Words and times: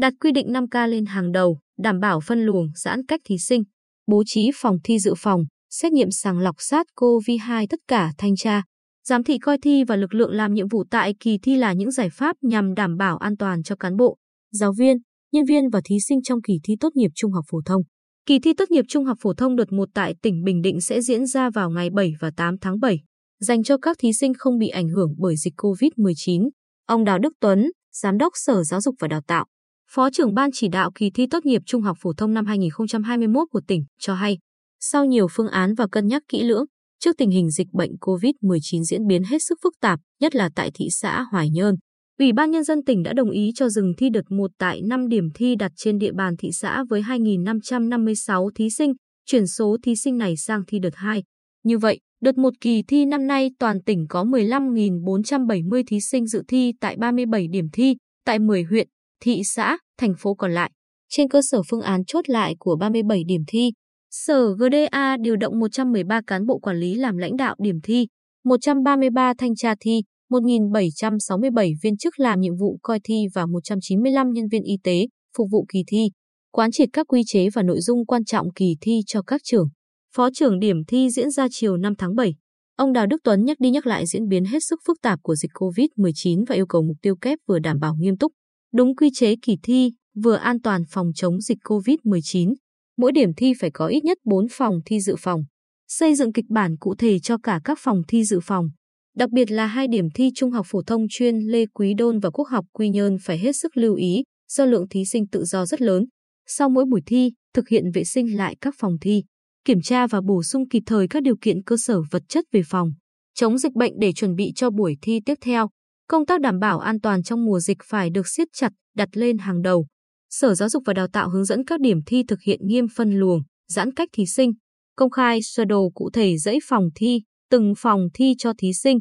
đặt 0.00 0.12
quy 0.20 0.32
định 0.32 0.46
5K 0.52 0.88
lên 0.88 1.06
hàng 1.06 1.32
đầu, 1.32 1.58
đảm 1.78 2.00
bảo 2.00 2.20
phân 2.20 2.42
luồng, 2.42 2.66
giãn 2.74 3.06
cách 3.06 3.20
thí 3.24 3.38
sinh, 3.38 3.62
bố 4.06 4.22
trí 4.26 4.50
phòng 4.54 4.76
thi 4.84 4.98
dự 4.98 5.14
phòng, 5.16 5.44
xét 5.70 5.92
nghiệm 5.92 6.10
sàng 6.10 6.38
lọc 6.38 6.54
sát 6.58 6.86
COVID-2 6.96 7.66
tất 7.70 7.80
cả 7.88 8.12
thanh 8.18 8.36
tra, 8.36 8.62
giám 9.06 9.24
thị 9.24 9.38
coi 9.38 9.58
thi 9.58 9.84
và 9.84 9.96
lực 9.96 10.14
lượng 10.14 10.32
làm 10.32 10.54
nhiệm 10.54 10.68
vụ 10.68 10.84
tại 10.90 11.14
kỳ 11.20 11.38
thi 11.42 11.56
là 11.56 11.72
những 11.72 11.90
giải 11.90 12.10
pháp 12.10 12.36
nhằm 12.42 12.74
đảm 12.74 12.96
bảo 12.96 13.16
an 13.16 13.36
toàn 13.36 13.62
cho 13.62 13.76
cán 13.76 13.96
bộ, 13.96 14.16
giáo 14.52 14.72
viên, 14.78 14.96
nhân 15.32 15.44
viên 15.44 15.70
và 15.70 15.80
thí 15.84 15.96
sinh 16.08 16.22
trong 16.22 16.42
kỳ 16.42 16.54
thi 16.64 16.74
tốt 16.80 16.88
nghiệp 16.94 17.10
trung 17.14 17.32
học 17.32 17.44
phổ 17.50 17.58
thông. 17.66 17.82
Kỳ 18.26 18.38
thi 18.38 18.52
tốt 18.54 18.70
nghiệp 18.70 18.84
trung 18.88 19.04
học 19.04 19.18
phổ 19.20 19.34
thông 19.34 19.56
đợt 19.56 19.72
1 19.72 19.88
tại 19.94 20.14
tỉnh 20.22 20.42
Bình 20.44 20.62
Định 20.62 20.80
sẽ 20.80 21.00
diễn 21.00 21.26
ra 21.26 21.50
vào 21.50 21.70
ngày 21.70 21.90
7 21.90 22.12
và 22.20 22.30
8 22.36 22.58
tháng 22.58 22.80
7, 22.80 23.00
dành 23.40 23.62
cho 23.62 23.76
các 23.78 23.96
thí 24.00 24.12
sinh 24.12 24.32
không 24.38 24.58
bị 24.58 24.68
ảnh 24.68 24.88
hưởng 24.88 25.14
bởi 25.18 25.36
dịch 25.36 25.54
COVID-19. 25.56 26.48
Ông 26.86 27.04
Đào 27.04 27.18
Đức 27.18 27.32
Tuấn, 27.40 27.70
Giám 27.92 28.18
đốc 28.18 28.32
Sở 28.34 28.62
Giáo 28.62 28.80
dục 28.80 28.94
và 29.00 29.08
Đào 29.08 29.20
tạo, 29.26 29.46
Phó 29.92 30.10
trưởng 30.10 30.34
Ban 30.34 30.50
chỉ 30.52 30.68
đạo 30.68 30.90
kỳ 30.94 31.10
thi 31.10 31.26
tốt 31.30 31.46
nghiệp 31.46 31.62
trung 31.66 31.82
học 31.82 31.96
phổ 32.00 32.12
thông 32.12 32.34
năm 32.34 32.46
2021 32.46 33.48
của 33.50 33.60
tỉnh 33.66 33.84
cho 33.98 34.14
hay, 34.14 34.38
sau 34.80 35.04
nhiều 35.04 35.26
phương 35.30 35.48
án 35.48 35.74
và 35.74 35.86
cân 35.92 36.06
nhắc 36.06 36.22
kỹ 36.28 36.42
lưỡng, 36.42 36.64
trước 37.00 37.16
tình 37.18 37.30
hình 37.30 37.50
dịch 37.50 37.68
bệnh 37.72 37.90
COVID-19 38.00 38.82
diễn 38.82 39.06
biến 39.06 39.22
hết 39.24 39.38
sức 39.42 39.58
phức 39.62 39.72
tạp, 39.80 40.00
nhất 40.20 40.34
là 40.34 40.50
tại 40.54 40.70
thị 40.74 40.88
xã 40.90 41.22
Hoài 41.32 41.50
Nhơn, 41.50 41.74
Ủy 42.18 42.32
ban 42.32 42.50
Nhân 42.50 42.64
dân 42.64 42.84
tỉnh 42.84 43.02
đã 43.02 43.12
đồng 43.12 43.30
ý 43.30 43.50
cho 43.54 43.68
dừng 43.68 43.92
thi 43.98 44.10
đợt 44.10 44.30
1 44.30 44.50
tại 44.58 44.80
5 44.82 45.08
điểm 45.08 45.28
thi 45.34 45.54
đặt 45.56 45.72
trên 45.76 45.98
địa 45.98 46.12
bàn 46.12 46.36
thị 46.36 46.50
xã 46.52 46.84
với 46.90 47.02
2.556 47.02 48.50
thí 48.54 48.70
sinh, 48.70 48.92
chuyển 49.26 49.46
số 49.46 49.76
thí 49.82 49.96
sinh 49.96 50.18
này 50.18 50.36
sang 50.36 50.62
thi 50.66 50.78
đợt 50.78 50.94
2. 50.94 51.22
Như 51.64 51.78
vậy, 51.78 52.00
đợt 52.22 52.38
1 52.38 52.50
kỳ 52.60 52.82
thi 52.88 53.04
năm 53.04 53.26
nay 53.26 53.50
toàn 53.58 53.82
tỉnh 53.82 54.06
có 54.08 54.24
15.470 54.24 55.82
thí 55.86 56.00
sinh 56.00 56.26
dự 56.26 56.42
thi 56.48 56.72
tại 56.80 56.96
37 56.96 57.48
điểm 57.48 57.66
thi, 57.72 57.96
tại 58.24 58.38
10 58.38 58.62
huyện, 58.62 58.88
thị 59.20 59.42
xã, 59.44 59.78
thành 59.98 60.14
phố 60.18 60.34
còn 60.34 60.52
lại. 60.52 60.70
Trên 61.08 61.28
cơ 61.28 61.40
sở 61.42 61.62
phương 61.70 61.80
án 61.80 62.04
chốt 62.04 62.28
lại 62.28 62.54
của 62.58 62.76
37 62.76 63.22
điểm 63.26 63.42
thi, 63.46 63.70
Sở 64.10 64.54
GDA 64.54 65.16
điều 65.20 65.36
động 65.36 65.58
113 65.58 66.20
cán 66.26 66.46
bộ 66.46 66.58
quản 66.58 66.76
lý 66.76 66.94
làm 66.94 67.16
lãnh 67.16 67.36
đạo 67.36 67.54
điểm 67.58 67.80
thi, 67.82 68.06
133 68.44 69.32
thanh 69.38 69.54
tra 69.54 69.74
thi, 69.80 70.02
1.767 70.30 71.72
viên 71.82 71.96
chức 71.96 72.20
làm 72.20 72.40
nhiệm 72.40 72.56
vụ 72.56 72.78
coi 72.82 73.00
thi 73.04 73.14
và 73.34 73.46
195 73.46 74.30
nhân 74.32 74.48
viên 74.48 74.62
y 74.62 74.74
tế 74.84 75.06
phục 75.36 75.48
vụ 75.52 75.66
kỳ 75.72 75.78
thi, 75.86 76.10
quán 76.52 76.70
triệt 76.72 76.88
các 76.92 77.06
quy 77.08 77.22
chế 77.26 77.48
và 77.54 77.62
nội 77.62 77.80
dung 77.80 78.06
quan 78.06 78.24
trọng 78.24 78.52
kỳ 78.52 78.76
thi 78.80 79.00
cho 79.06 79.22
các 79.22 79.40
trường. 79.44 79.68
Phó 80.16 80.28
trưởng 80.34 80.58
điểm 80.58 80.76
thi 80.88 81.10
diễn 81.10 81.30
ra 81.30 81.46
chiều 81.50 81.76
5 81.76 81.94
tháng 81.98 82.14
7. 82.14 82.34
Ông 82.76 82.92
Đào 82.92 83.06
Đức 83.06 83.16
Tuấn 83.24 83.44
nhắc 83.44 83.60
đi 83.60 83.70
nhắc 83.70 83.86
lại 83.86 84.06
diễn 84.06 84.28
biến 84.28 84.44
hết 84.44 84.58
sức 84.62 84.80
phức 84.86 84.96
tạp 85.02 85.18
của 85.22 85.34
dịch 85.34 85.50
COVID-19 85.54 86.44
và 86.48 86.54
yêu 86.54 86.66
cầu 86.66 86.82
mục 86.82 86.96
tiêu 87.02 87.16
kép 87.20 87.38
vừa 87.48 87.58
đảm 87.58 87.78
bảo 87.80 87.94
nghiêm 87.98 88.16
túc, 88.16 88.32
đúng 88.74 88.96
quy 88.96 89.10
chế 89.14 89.34
kỳ 89.42 89.56
thi, 89.62 89.92
vừa 90.22 90.34
an 90.34 90.60
toàn 90.60 90.82
phòng 90.90 91.10
chống 91.14 91.40
dịch 91.40 91.58
COVID-19. 91.64 92.54
Mỗi 92.96 93.12
điểm 93.12 93.34
thi 93.36 93.52
phải 93.60 93.70
có 93.70 93.86
ít 93.86 94.04
nhất 94.04 94.18
4 94.24 94.46
phòng 94.50 94.80
thi 94.86 95.00
dự 95.00 95.16
phòng. 95.18 95.44
Xây 95.88 96.14
dựng 96.14 96.32
kịch 96.32 96.44
bản 96.48 96.76
cụ 96.76 96.94
thể 96.94 97.18
cho 97.18 97.38
cả 97.42 97.60
các 97.64 97.78
phòng 97.80 98.02
thi 98.08 98.24
dự 98.24 98.40
phòng. 98.42 98.68
Đặc 99.16 99.30
biệt 99.30 99.50
là 99.50 99.66
hai 99.66 99.88
điểm 99.88 100.10
thi 100.14 100.30
Trung 100.34 100.50
học 100.50 100.66
phổ 100.68 100.82
thông 100.82 101.06
chuyên 101.10 101.38
Lê 101.38 101.66
Quý 101.66 101.94
Đôn 101.94 102.18
và 102.18 102.30
Quốc 102.30 102.48
học 102.48 102.64
Quy 102.72 102.88
Nhơn 102.88 103.16
phải 103.22 103.38
hết 103.38 103.52
sức 103.56 103.76
lưu 103.76 103.94
ý 103.94 104.22
do 104.48 104.64
lượng 104.64 104.88
thí 104.88 105.04
sinh 105.04 105.26
tự 105.26 105.44
do 105.44 105.66
rất 105.66 105.82
lớn. 105.82 106.04
Sau 106.46 106.68
mỗi 106.68 106.84
buổi 106.84 107.00
thi, 107.06 107.32
thực 107.54 107.68
hiện 107.68 107.84
vệ 107.94 108.04
sinh 108.04 108.36
lại 108.36 108.56
các 108.60 108.74
phòng 108.78 108.96
thi, 109.00 109.24
kiểm 109.64 109.82
tra 109.82 110.06
và 110.06 110.20
bổ 110.20 110.42
sung 110.42 110.68
kịp 110.68 110.82
thời 110.86 111.08
các 111.08 111.22
điều 111.22 111.36
kiện 111.40 111.62
cơ 111.62 111.76
sở 111.76 112.00
vật 112.10 112.22
chất 112.28 112.44
về 112.52 112.62
phòng, 112.66 112.92
chống 113.34 113.58
dịch 113.58 113.72
bệnh 113.72 113.92
để 113.98 114.12
chuẩn 114.12 114.34
bị 114.34 114.52
cho 114.56 114.70
buổi 114.70 114.96
thi 115.02 115.20
tiếp 115.26 115.34
theo. 115.40 115.68
Công 116.10 116.26
tác 116.26 116.40
đảm 116.40 116.58
bảo 116.58 116.78
an 116.78 117.00
toàn 117.00 117.22
trong 117.22 117.44
mùa 117.44 117.60
dịch 117.60 117.78
phải 117.84 118.10
được 118.10 118.28
siết 118.28 118.48
chặt, 118.52 118.72
đặt 118.96 119.08
lên 119.12 119.38
hàng 119.38 119.62
đầu. 119.62 119.86
Sở 120.30 120.54
Giáo 120.54 120.68
dục 120.68 120.82
và 120.86 120.92
Đào 120.92 121.06
tạo 121.12 121.30
hướng 121.30 121.44
dẫn 121.44 121.64
các 121.64 121.80
điểm 121.80 121.98
thi 122.06 122.22
thực 122.28 122.38
hiện 122.46 122.60
nghiêm 122.62 122.86
phân 122.96 123.12
luồng, 123.12 123.42
giãn 123.68 123.94
cách 123.94 124.08
thí 124.12 124.26
sinh, 124.26 124.52
công 124.96 125.10
khai 125.10 125.40
sơ 125.42 125.64
đồ 125.64 125.90
cụ 125.94 126.10
thể 126.12 126.38
dãy 126.38 126.58
phòng 126.64 126.88
thi, 126.94 127.22
từng 127.50 127.74
phòng 127.76 128.08
thi 128.14 128.34
cho 128.38 128.52
thí 128.58 128.72
sinh. 128.72 128.98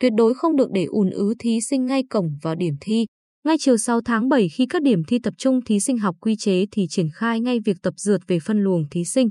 Tuyệt 0.00 0.12
đối 0.16 0.34
không 0.34 0.56
được 0.56 0.68
để 0.74 0.84
ùn 0.84 1.10
ứ 1.10 1.34
thí 1.38 1.60
sinh 1.60 1.86
ngay 1.86 2.02
cổng 2.10 2.28
vào 2.42 2.54
điểm 2.54 2.74
thi. 2.80 3.06
Ngay 3.44 3.56
chiều 3.60 3.76
6 3.76 4.00
tháng 4.04 4.28
7 4.28 4.48
khi 4.48 4.66
các 4.66 4.82
điểm 4.82 5.04
thi 5.04 5.18
tập 5.22 5.34
trung 5.38 5.64
thí 5.64 5.80
sinh 5.80 5.98
học 5.98 6.16
quy 6.20 6.36
chế 6.36 6.64
thì 6.72 6.86
triển 6.90 7.08
khai 7.14 7.40
ngay 7.40 7.58
việc 7.64 7.76
tập 7.82 7.94
dượt 7.96 8.20
về 8.26 8.38
phân 8.40 8.60
luồng 8.60 8.82
thí 8.90 9.04
sinh. 9.04 9.28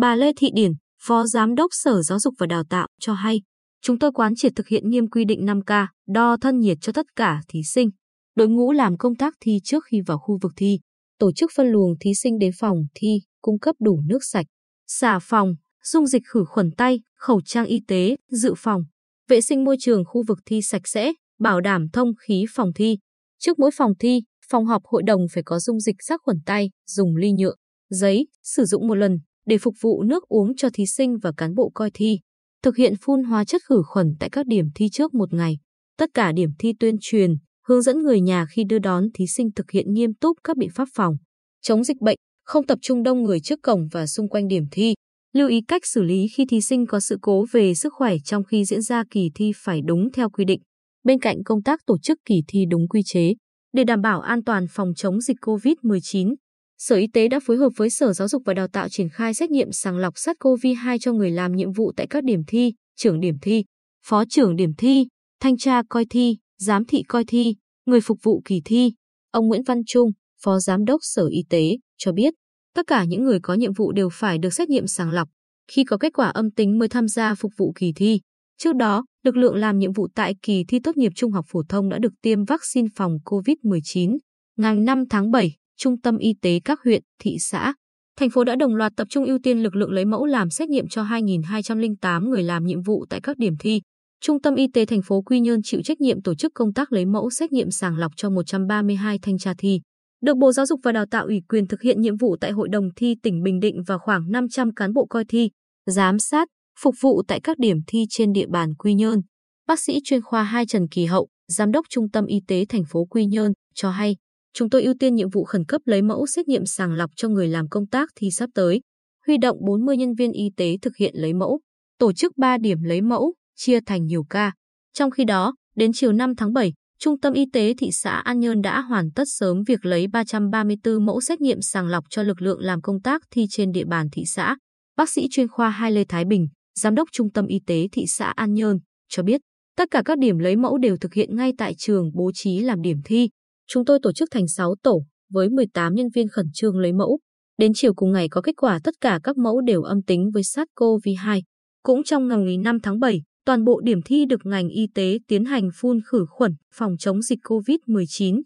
Bà 0.00 0.14
Lê 0.14 0.32
Thị 0.36 0.50
Điển, 0.54 0.72
Phó 1.02 1.26
Giám 1.26 1.54
đốc 1.54 1.70
Sở 1.72 2.02
Giáo 2.02 2.18
dục 2.18 2.34
và 2.38 2.46
Đào 2.46 2.64
tạo 2.70 2.86
cho 3.00 3.12
hay, 3.12 3.40
chúng 3.82 3.98
tôi 3.98 4.12
quán 4.12 4.34
triệt 4.36 4.52
thực 4.56 4.68
hiện 4.68 4.90
nghiêm 4.90 5.10
quy 5.10 5.24
định 5.24 5.46
5K, 5.46 5.86
đo 6.06 6.36
thân 6.40 6.58
nhiệt 6.58 6.78
cho 6.80 6.92
tất 6.92 7.06
cả 7.16 7.40
thí 7.48 7.62
sinh. 7.62 7.90
Đội 8.36 8.48
ngũ 8.48 8.72
làm 8.72 8.98
công 8.98 9.14
tác 9.14 9.34
thi 9.40 9.60
trước 9.64 9.84
khi 9.90 10.00
vào 10.06 10.18
khu 10.18 10.38
vực 10.42 10.52
thi, 10.56 10.80
tổ 11.18 11.32
chức 11.32 11.50
phân 11.56 11.66
luồng 11.66 11.94
thí 12.00 12.14
sinh 12.14 12.38
đến 12.38 12.50
phòng 12.58 12.76
thi, 12.94 13.20
cung 13.40 13.58
cấp 13.58 13.74
đủ 13.78 14.00
nước 14.06 14.24
sạch, 14.24 14.46
xả 14.86 15.18
phòng, 15.22 15.54
dung 15.84 16.06
dịch 16.06 16.22
khử 16.26 16.44
khuẩn 16.44 16.70
tay, 16.70 17.00
khẩu 17.16 17.40
trang 17.44 17.66
y 17.66 17.80
tế, 17.88 18.16
dự 18.30 18.54
phòng, 18.56 18.82
vệ 19.28 19.40
sinh 19.40 19.64
môi 19.64 19.76
trường 19.80 20.04
khu 20.04 20.22
vực 20.28 20.38
thi 20.46 20.62
sạch 20.62 20.88
sẽ, 20.88 21.12
bảo 21.38 21.60
đảm 21.60 21.86
thông 21.92 22.12
khí 22.26 22.44
phòng 22.50 22.72
thi. 22.74 22.98
Trước 23.38 23.58
mỗi 23.58 23.70
phòng 23.74 23.92
thi, 23.98 24.22
phòng 24.48 24.66
họp 24.66 24.82
hội 24.84 25.02
đồng 25.02 25.20
phải 25.32 25.42
có 25.42 25.60
dung 25.60 25.80
dịch 25.80 25.96
sát 25.98 26.20
khuẩn 26.24 26.36
tay, 26.46 26.70
dùng 26.86 27.16
ly 27.16 27.32
nhựa, 27.32 27.54
giấy, 27.90 28.26
sử 28.42 28.64
dụng 28.64 28.88
một 28.88 28.94
lần 28.94 29.18
để 29.46 29.58
phục 29.58 29.74
vụ 29.80 30.02
nước 30.02 30.28
uống 30.28 30.56
cho 30.56 30.68
thí 30.74 30.86
sinh 30.86 31.18
và 31.18 31.32
cán 31.36 31.54
bộ 31.54 31.70
coi 31.74 31.90
thi. 31.94 32.20
Thực 32.62 32.76
hiện 32.76 32.94
phun 33.00 33.22
hóa 33.22 33.44
chất 33.44 33.62
khử 33.64 33.82
khuẩn 33.86 34.14
tại 34.20 34.30
các 34.30 34.46
điểm 34.46 34.66
thi 34.74 34.88
trước 34.92 35.14
một 35.14 35.34
ngày. 35.34 35.58
Tất 35.98 36.10
cả 36.14 36.32
điểm 36.32 36.50
thi 36.58 36.72
tuyên 36.80 36.96
truyền, 37.00 37.34
hướng 37.66 37.82
dẫn 37.82 37.98
người 37.98 38.20
nhà 38.20 38.46
khi 38.50 38.64
đưa 38.64 38.78
đón 38.78 39.04
thí 39.14 39.26
sinh 39.26 39.50
thực 39.56 39.70
hiện 39.70 39.92
nghiêm 39.92 40.14
túc 40.14 40.36
các 40.44 40.56
biện 40.56 40.70
pháp 40.74 40.88
phòng, 40.94 41.16
chống 41.62 41.84
dịch 41.84 42.00
bệnh, 42.00 42.16
không 42.44 42.66
tập 42.66 42.78
trung 42.82 43.02
đông 43.02 43.22
người 43.22 43.40
trước 43.40 43.58
cổng 43.62 43.88
và 43.92 44.06
xung 44.06 44.28
quanh 44.28 44.48
điểm 44.48 44.64
thi. 44.70 44.94
Lưu 45.32 45.48
ý 45.48 45.60
cách 45.68 45.86
xử 45.86 46.02
lý 46.02 46.26
khi 46.36 46.46
thí 46.46 46.60
sinh 46.60 46.86
có 46.86 47.00
sự 47.00 47.18
cố 47.22 47.46
về 47.52 47.74
sức 47.74 47.92
khỏe 47.96 48.14
trong 48.24 48.44
khi 48.44 48.64
diễn 48.64 48.82
ra 48.82 49.04
kỳ 49.10 49.30
thi 49.34 49.52
phải 49.56 49.80
đúng 49.86 50.12
theo 50.12 50.30
quy 50.30 50.44
định. 50.44 50.60
Bên 51.04 51.20
cạnh 51.20 51.36
công 51.44 51.62
tác 51.62 51.80
tổ 51.86 51.98
chức 51.98 52.18
kỳ 52.24 52.42
thi 52.48 52.64
đúng 52.70 52.88
quy 52.88 53.02
chế, 53.04 53.34
để 53.72 53.84
đảm 53.84 54.00
bảo 54.02 54.20
an 54.20 54.44
toàn 54.44 54.66
phòng 54.70 54.94
chống 54.96 55.20
dịch 55.20 55.36
COVID-19, 55.40 56.34
Sở 56.78 56.96
Y 56.96 57.06
tế 57.06 57.28
đã 57.28 57.40
phối 57.40 57.56
hợp 57.56 57.72
với 57.76 57.90
Sở 57.90 58.12
Giáo 58.12 58.28
dục 58.28 58.42
và 58.46 58.54
Đào 58.54 58.68
tạo 58.68 58.88
triển 58.88 59.08
khai 59.08 59.34
xét 59.34 59.50
nghiệm 59.50 59.72
sàng 59.72 59.96
lọc 59.96 60.14
SARS-CoV-2 60.14 60.98
cho 61.00 61.12
người 61.12 61.30
làm 61.30 61.56
nhiệm 61.56 61.72
vụ 61.72 61.92
tại 61.96 62.06
các 62.10 62.24
điểm 62.24 62.42
thi, 62.46 62.74
trưởng 62.96 63.20
điểm 63.20 63.34
thi, 63.42 63.64
phó 64.06 64.24
trưởng 64.30 64.56
điểm 64.56 64.74
thi, 64.78 65.06
thanh 65.40 65.56
tra 65.56 65.82
coi 65.88 66.04
thi, 66.10 66.36
giám 66.58 66.84
thị 66.84 67.02
coi 67.08 67.24
thi, 67.24 67.56
người 67.86 68.00
phục 68.00 68.18
vụ 68.22 68.42
kỳ 68.44 68.62
thi. 68.64 68.92
Ông 69.30 69.48
Nguyễn 69.48 69.62
Văn 69.62 69.82
Trung, 69.86 70.10
Phó 70.42 70.58
Giám 70.58 70.84
đốc 70.84 71.00
Sở 71.02 71.26
Y 71.30 71.44
tế, 71.50 71.76
cho 71.96 72.12
biết, 72.12 72.34
tất 72.74 72.86
cả 72.86 73.04
những 73.04 73.24
người 73.24 73.38
có 73.42 73.54
nhiệm 73.54 73.72
vụ 73.72 73.92
đều 73.92 74.08
phải 74.12 74.38
được 74.38 74.54
xét 74.54 74.68
nghiệm 74.68 74.86
sàng 74.86 75.10
lọc. 75.10 75.28
Khi 75.70 75.84
có 75.84 75.98
kết 75.98 76.12
quả 76.12 76.28
âm 76.28 76.50
tính 76.50 76.78
mới 76.78 76.88
tham 76.88 77.08
gia 77.08 77.34
phục 77.34 77.52
vụ 77.56 77.72
kỳ 77.76 77.92
thi. 77.96 78.20
Trước 78.58 78.76
đó, 78.76 79.04
lực 79.24 79.36
lượng 79.36 79.54
làm 79.56 79.78
nhiệm 79.78 79.92
vụ 79.92 80.08
tại 80.14 80.34
kỳ 80.42 80.64
thi 80.68 80.80
tốt 80.80 80.96
nghiệp 80.96 81.12
trung 81.14 81.32
học 81.32 81.44
phổ 81.48 81.62
thông 81.68 81.88
đã 81.88 81.98
được 81.98 82.12
tiêm 82.22 82.44
vaccine 82.44 82.88
phòng 82.96 83.18
COVID-19. 83.24 84.18
Ngày 84.56 84.76
5 84.76 85.04
tháng 85.10 85.30
7, 85.30 85.54
Trung 85.78 86.00
tâm 86.00 86.18
Y 86.18 86.34
tế 86.42 86.60
các 86.64 86.80
huyện, 86.84 87.02
thị 87.18 87.36
xã, 87.40 87.74
thành 88.16 88.30
phố 88.30 88.44
đã 88.44 88.56
đồng 88.56 88.74
loạt 88.74 88.92
tập 88.96 89.06
trung 89.10 89.24
ưu 89.24 89.38
tiên 89.42 89.62
lực 89.62 89.76
lượng 89.76 89.90
lấy 89.90 90.04
mẫu 90.04 90.26
làm 90.26 90.50
xét 90.50 90.68
nghiệm 90.68 90.88
cho 90.88 91.02
2.208 91.02 92.28
người 92.28 92.42
làm 92.42 92.64
nhiệm 92.64 92.82
vụ 92.82 93.04
tại 93.10 93.20
các 93.20 93.38
điểm 93.38 93.54
thi. 93.60 93.80
Trung 94.20 94.42
tâm 94.42 94.54
Y 94.54 94.66
tế 94.74 94.86
thành 94.86 95.02
phố 95.02 95.22
Quy 95.22 95.40
Nhơn 95.40 95.60
chịu 95.62 95.80
trách 95.84 96.00
nhiệm 96.00 96.22
tổ 96.22 96.34
chức 96.34 96.52
công 96.54 96.72
tác 96.72 96.92
lấy 96.92 97.06
mẫu 97.06 97.30
xét 97.30 97.52
nghiệm 97.52 97.70
sàng 97.70 97.96
lọc 97.96 98.12
cho 98.16 98.30
132 98.30 99.18
thanh 99.22 99.38
tra 99.38 99.54
thi. 99.58 99.80
Được 100.20 100.36
Bộ 100.36 100.52
Giáo 100.52 100.66
dục 100.66 100.80
và 100.82 100.92
Đào 100.92 101.06
tạo 101.10 101.24
ủy 101.24 101.42
quyền 101.48 101.66
thực 101.66 101.82
hiện 101.82 102.00
nhiệm 102.00 102.16
vụ 102.16 102.36
tại 102.40 102.50
Hội 102.50 102.68
đồng 102.68 102.88
thi 102.96 103.14
tỉnh 103.22 103.42
Bình 103.42 103.60
Định 103.60 103.82
và 103.86 103.98
khoảng 103.98 104.30
500 104.30 104.74
cán 104.74 104.92
bộ 104.92 105.06
coi 105.06 105.24
thi, 105.24 105.50
giám 105.86 106.18
sát, 106.18 106.48
phục 106.80 106.94
vụ 107.00 107.22
tại 107.28 107.40
các 107.40 107.58
điểm 107.58 107.76
thi 107.86 108.04
trên 108.10 108.32
địa 108.32 108.46
bàn 108.46 108.74
Quy 108.74 108.94
Nhơn. 108.94 109.20
Bác 109.66 109.80
sĩ 109.80 110.00
chuyên 110.04 110.22
khoa 110.22 110.42
2 110.42 110.66
Trần 110.66 110.88
Kỳ 110.88 111.04
Hậu, 111.04 111.28
Giám 111.48 111.72
đốc 111.72 111.86
Trung 111.90 112.10
tâm 112.10 112.26
Y 112.26 112.40
tế 112.48 112.64
thành 112.68 112.82
phố 112.88 113.04
Quy 113.04 113.26
Nhơn, 113.26 113.52
cho 113.74 113.90
hay, 113.90 114.16
chúng 114.58 114.70
tôi 114.70 114.82
ưu 114.82 114.94
tiên 115.00 115.14
nhiệm 115.14 115.30
vụ 115.30 115.44
khẩn 115.44 115.64
cấp 115.64 115.82
lấy 115.84 116.02
mẫu 116.02 116.26
xét 116.26 116.48
nghiệm 116.48 116.66
sàng 116.66 116.92
lọc 116.92 117.10
cho 117.16 117.28
người 117.28 117.48
làm 117.48 117.68
công 117.68 117.86
tác 117.86 118.10
thi 118.16 118.30
sắp 118.30 118.50
tới, 118.54 118.80
huy 119.26 119.38
động 119.38 119.58
40 119.66 119.96
nhân 119.96 120.14
viên 120.14 120.32
y 120.32 120.50
tế 120.56 120.76
thực 120.82 120.96
hiện 120.96 121.14
lấy 121.16 121.34
mẫu, 121.34 121.60
tổ 121.98 122.12
chức 122.12 122.36
3 122.36 122.58
điểm 122.58 122.82
lấy 122.82 123.00
mẫu, 123.00 123.34
chia 123.56 123.80
thành 123.86 124.06
nhiều 124.06 124.24
ca. 124.30 124.52
Trong 124.92 125.10
khi 125.10 125.24
đó, 125.24 125.54
đến 125.76 125.90
chiều 125.94 126.12
5 126.12 126.36
tháng 126.36 126.52
7, 126.52 126.72
Trung 126.98 127.20
tâm 127.20 127.32
Y 127.32 127.44
tế 127.52 127.74
thị 127.78 127.90
xã 127.92 128.10
An 128.10 128.40
Nhơn 128.40 128.62
đã 128.62 128.80
hoàn 128.80 129.10
tất 129.14 129.24
sớm 129.26 129.62
việc 129.66 129.86
lấy 129.86 130.06
334 130.06 131.06
mẫu 131.06 131.20
xét 131.20 131.40
nghiệm 131.40 131.60
sàng 131.60 131.86
lọc 131.86 132.04
cho 132.10 132.22
lực 132.22 132.42
lượng 132.42 132.60
làm 132.60 132.80
công 132.80 133.00
tác 133.00 133.22
thi 133.30 133.46
trên 133.50 133.72
địa 133.72 133.84
bàn 133.84 134.08
thị 134.12 134.24
xã. 134.26 134.56
Bác 134.96 135.10
sĩ 135.10 135.26
chuyên 135.30 135.48
khoa 135.48 135.70
2 135.70 135.92
Lê 135.92 136.04
Thái 136.04 136.24
Bình, 136.24 136.48
Giám 136.78 136.94
đốc 136.94 137.08
Trung 137.12 137.30
tâm 137.32 137.46
Y 137.46 137.60
tế 137.66 137.88
thị 137.92 138.04
xã 138.06 138.26
An 138.26 138.54
Nhơn, 138.54 138.78
cho 139.08 139.22
biết 139.22 139.40
tất 139.76 139.90
cả 139.90 140.02
các 140.04 140.18
điểm 140.18 140.38
lấy 140.38 140.56
mẫu 140.56 140.78
đều 140.78 140.96
thực 140.96 141.14
hiện 141.14 141.36
ngay 141.36 141.52
tại 141.58 141.74
trường 141.78 142.10
bố 142.14 142.30
trí 142.34 142.60
làm 142.60 142.82
điểm 142.82 142.98
thi. 143.04 143.28
Chúng 143.68 143.84
tôi 143.84 143.98
tổ 144.02 144.12
chức 144.12 144.28
thành 144.30 144.48
6 144.48 144.74
tổ 144.82 145.04
với 145.30 145.48
18 145.48 145.94
nhân 145.94 146.06
viên 146.14 146.28
khẩn 146.28 146.46
trương 146.52 146.78
lấy 146.78 146.92
mẫu. 146.92 147.18
Đến 147.58 147.72
chiều 147.74 147.94
cùng 147.94 148.12
ngày 148.12 148.28
có 148.28 148.40
kết 148.40 148.56
quả 148.56 148.80
tất 148.84 148.94
cả 149.00 149.20
các 149.22 149.36
mẫu 149.36 149.60
đều 149.60 149.82
âm 149.82 150.02
tính 150.02 150.30
với 150.34 150.42
SARS-CoV-2. 150.42 151.42
Cũng 151.82 152.04
trong 152.04 152.28
ngày 152.28 152.58
5 152.58 152.80
tháng 152.80 153.00
7, 153.00 153.22
toàn 153.44 153.64
bộ 153.64 153.80
điểm 153.80 154.02
thi 154.04 154.24
được 154.26 154.46
ngành 154.46 154.68
y 154.68 154.86
tế 154.94 155.18
tiến 155.28 155.44
hành 155.44 155.68
phun 155.74 156.00
khử 156.06 156.26
khuẩn 156.28 156.54
phòng 156.74 156.96
chống 156.98 157.22
dịch 157.22 157.38
COVID-19. 157.42 158.40